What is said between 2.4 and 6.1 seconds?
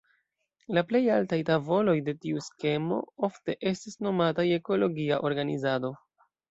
skemo ofte estas nomataj "ekologia organizado".